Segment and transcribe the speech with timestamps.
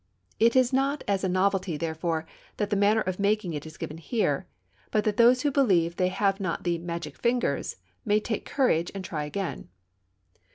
[0.39, 2.25] It is not as a novelty, therefore,
[2.57, 4.47] that the manner of making it is given here,
[4.89, 9.05] but that those who believe they have not the "magic fingers" may take courage and
[9.05, 9.69] try again.